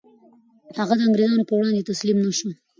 هغه 0.79 0.93
د 0.97 1.01
انګریزانو 1.07 1.47
په 1.49 1.53
وړاندې 1.57 1.87
تسلیم 1.89 2.17
نه 2.25 2.31
شو. 2.37 2.49